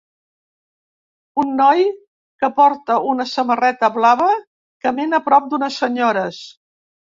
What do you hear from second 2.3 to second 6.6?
que porta una samarreta blava camina prop d'unes senyores.